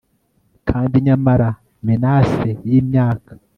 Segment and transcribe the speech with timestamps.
[0.69, 1.49] Kandi nyamara
[1.87, 3.31] menace yimyaka